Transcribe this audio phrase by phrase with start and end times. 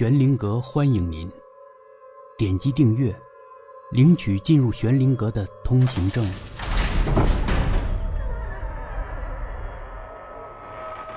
[0.00, 1.30] 玄灵阁欢迎您，
[2.38, 3.14] 点击订阅，
[3.90, 6.24] 领取进入玄灵阁的通行证。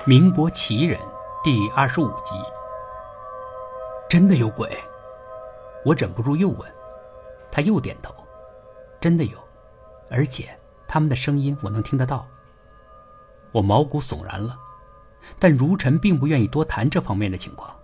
[0.04, 1.00] 民国奇人
[1.42, 2.34] 第二十五集，
[4.06, 4.68] 真的有鬼？
[5.86, 6.70] 我忍不住又问，
[7.50, 8.14] 他又点头，
[9.00, 9.38] 真的有，
[10.10, 10.54] 而且
[10.86, 12.28] 他们的声音我能听得到。
[13.50, 14.58] 我毛骨悚然了，
[15.38, 17.74] 但如尘并不愿意多谈这方面的情况。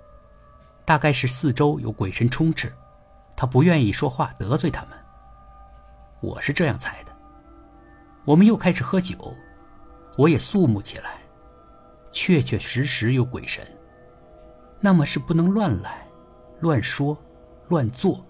[0.91, 2.75] 大概是四周有鬼神充斥，
[3.37, 4.99] 他不愿意说话得罪他们。
[6.21, 7.13] 我是这样猜的。
[8.25, 9.17] 我们又开始喝酒，
[10.17, 11.21] 我也肃穆起来。
[12.11, 13.65] 确确实实有鬼神，
[14.81, 16.05] 那么是不能乱来、
[16.59, 17.17] 乱说、
[17.69, 18.27] 乱做。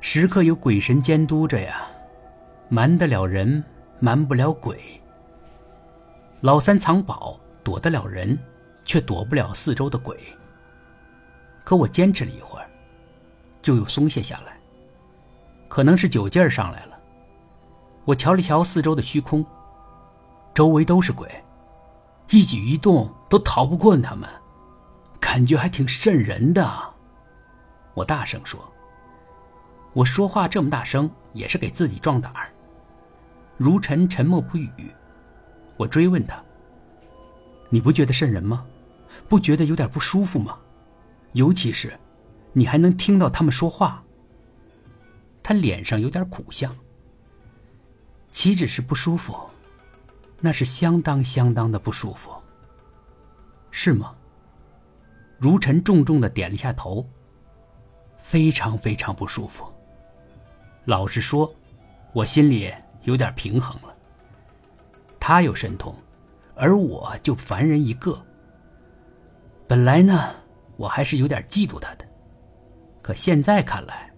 [0.00, 1.86] 时刻有鬼神监督着呀，
[2.68, 3.64] 瞒得了人，
[4.00, 4.78] 瞒不了鬼。
[6.42, 8.38] 老三藏宝躲得了人，
[8.84, 10.14] 却躲不了四周的鬼。
[11.68, 12.66] 可我坚持了一会儿，
[13.60, 14.58] 就又松懈下来。
[15.68, 16.98] 可能是酒劲儿上来了。
[18.06, 19.44] 我瞧了瞧四周的虚空，
[20.54, 21.28] 周围都是鬼，
[22.30, 24.26] 一举一动都逃不过他们，
[25.20, 26.66] 感觉还挺瘆人的。
[27.92, 28.58] 我大声说
[29.92, 32.48] ：“我说话这么大声，也是给自己壮胆儿。”
[33.58, 34.70] 如尘沉默不语。
[35.76, 36.42] 我追问他
[37.68, 38.64] ：“你不觉得瘆人吗？
[39.28, 40.56] 不觉得有点不舒服吗？”
[41.32, 41.98] 尤其是，
[42.52, 44.02] 你还能听到他们说话。
[45.42, 46.76] 他脸上有点苦相，
[48.30, 49.34] 岂止是不舒服，
[50.40, 52.30] 那是相当相当的不舒服。
[53.70, 54.14] 是吗？
[55.38, 57.08] 如尘重重的点了一下头。
[58.18, 59.66] 非常非常不舒服。
[60.84, 61.50] 老实说，
[62.12, 62.70] 我心里
[63.04, 63.94] 有点平衡了。
[65.18, 65.94] 他有神通，
[66.54, 68.22] 而我就凡人一个。
[69.66, 70.34] 本来呢。
[70.78, 72.08] 我还是有点嫉妒他的，
[73.02, 74.10] 可现在看来，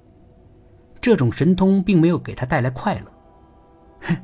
[1.01, 3.13] 这种神通并没有给他带来快乐。
[4.03, 4.17] 哼，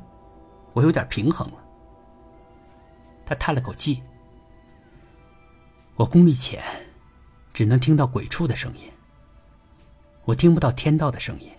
[0.73, 1.57] 我有点平衡了。
[3.25, 4.03] 他叹了口气
[5.97, 6.63] ：“我功力浅，
[7.53, 8.89] 只能听到鬼畜的声音，
[10.23, 11.51] 我听不到天道的声音。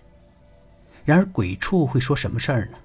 [1.04, 2.78] 然而鬼畜会说什么事儿呢？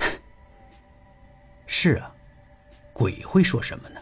[1.68, 2.12] 是啊，
[2.92, 4.00] 鬼会说什么呢？”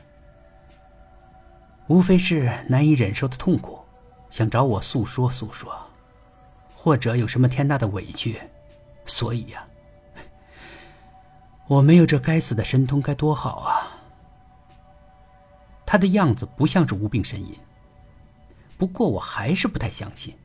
[1.89, 3.79] 无非是难以忍受的痛苦，
[4.31, 5.75] 想找我诉说诉说，
[6.75, 8.41] 或者有什么天大的委屈，
[9.07, 9.67] 所以呀，
[11.67, 13.99] 我没有这该死的神通该多好啊！
[15.87, 17.55] 他的样子不像是无病呻吟，
[18.77, 20.37] 不过我还是不太相信。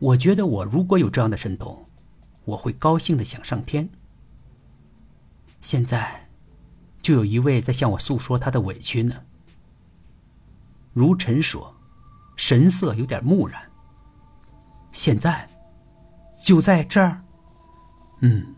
[0.00, 1.86] 我觉得我如果有这样的神通，
[2.44, 3.88] 我会高兴的想上天。
[5.60, 6.28] 现在，
[7.00, 9.22] 就有一位在向我诉说他的委屈呢。
[10.96, 11.76] 如尘说，
[12.38, 13.60] 神色有点木然。
[14.92, 15.46] 现在，
[16.42, 17.22] 就在这儿。
[18.22, 18.54] 嗯，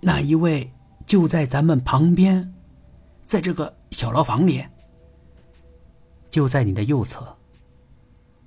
[0.00, 0.72] 那一位
[1.04, 2.54] 就在咱们旁边，
[3.24, 4.64] 在这个小牢房里，
[6.30, 7.36] 就在你的右侧。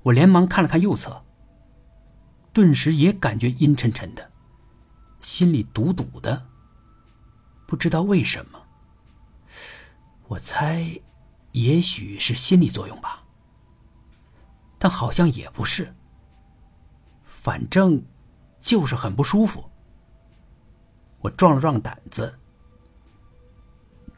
[0.03, 1.21] 我连忙看了看右侧，
[2.53, 4.31] 顿时也感觉阴沉沉的，
[5.19, 6.47] 心里堵堵的。
[7.67, 8.65] 不知道为什么，
[10.29, 11.01] 我猜。
[11.55, 13.23] 也许是心理作用吧，
[14.77, 15.95] 但好像也不是。
[17.23, 18.03] 反正
[18.59, 19.63] 就是很不舒服。
[21.19, 22.37] 我壮了壮胆子。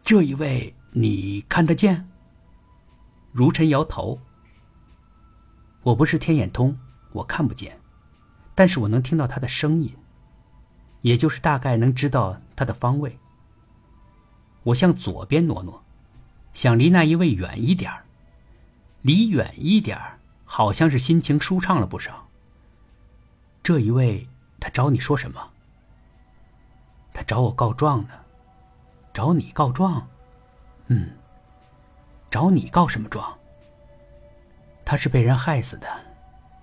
[0.02, 2.10] 这一位你看得见？
[3.32, 4.20] 如尘摇头。
[5.84, 6.76] 我不是天眼通，
[7.12, 7.80] 我看不见，
[8.56, 9.96] 但是我能听到他的声音，
[11.02, 13.20] 也就是大概能知道他的方位。
[14.64, 15.84] 我向左边挪挪。
[16.58, 17.94] 想离那一位远一点
[19.04, 19.96] 离远一点
[20.44, 22.28] 好像是心情舒畅了不少。
[23.62, 24.28] 这一位，
[24.60, 25.52] 他找你说什么？
[27.14, 28.14] 他找我告状呢，
[29.14, 30.08] 找你告状？
[30.88, 31.12] 嗯，
[32.32, 33.38] 找你告什么状？
[34.84, 35.88] 他是被人害死的，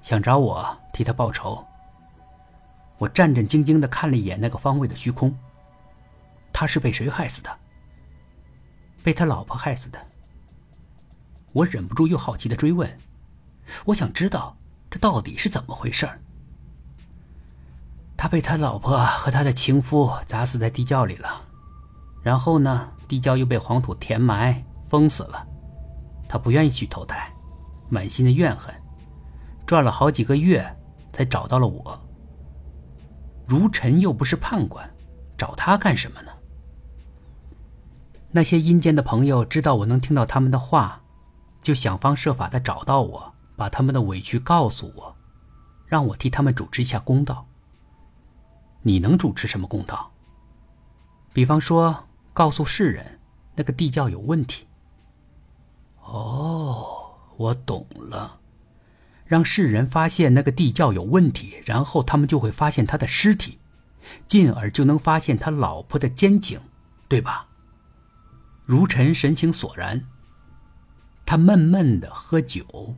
[0.02, 1.64] 想找我替他报仇。
[2.98, 5.32] 我战战兢兢的看了一眼那个方位的虚空。
[6.52, 7.58] 他是被谁害死的？
[9.04, 9.98] 被他老婆害死的。
[11.52, 12.98] 我忍不住又好奇的追问，
[13.84, 14.56] 我想知道
[14.90, 16.18] 这到底是怎么回事儿
[18.16, 21.42] 他被他老婆和他的情夫砸死在地窖里了，
[22.22, 25.46] 然后呢，地窖又被黄土填埋封死了。
[26.26, 27.30] 他不愿意去投胎，
[27.90, 28.74] 满心的怨恨，
[29.66, 30.64] 转了好几个月
[31.12, 32.00] 才找到了我。
[33.46, 34.88] 如尘又不是判官，
[35.36, 36.32] 找他干什么呢？
[38.36, 41.00] 那些阴间的朋友知道我能听到他们的话，
[41.60, 45.14] 就想方设法的找到我，把他们的委屈告诉我，
[45.86, 47.46] 让我替他们主持一下公道。
[48.82, 50.10] 你能主持什么公道？
[51.32, 53.20] 比方说，告诉世人
[53.54, 54.66] 那个地窖有问题。
[56.02, 58.40] 哦，我懂了，
[59.24, 63.60] 让世人发现那个地窖有问题，然后他们就会发现他的尸体，
[64.26, 66.60] 进而就能发现他老婆的奸情，
[67.06, 67.46] 对吧？
[68.64, 70.06] 如尘神情索然，
[71.26, 72.96] 他闷闷的喝酒。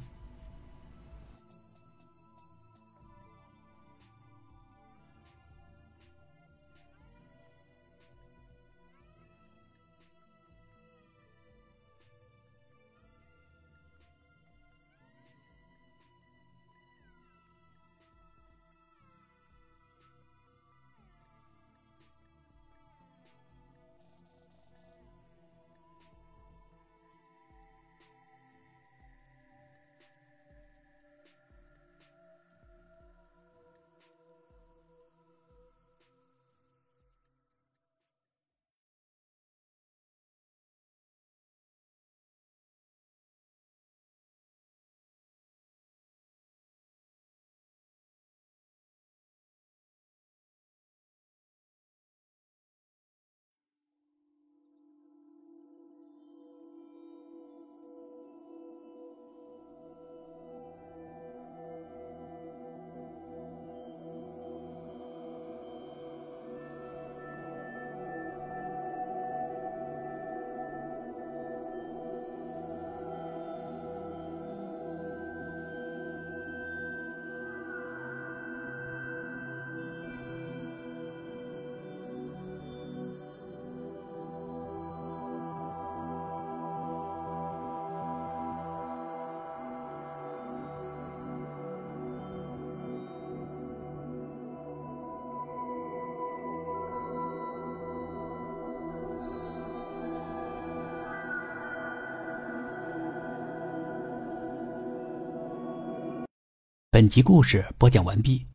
[106.96, 108.46] 本集故事播讲完毕，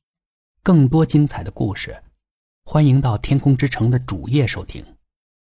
[0.63, 1.95] 更多精彩的故事，
[2.63, 4.83] 欢迎到天空之城的主页收听。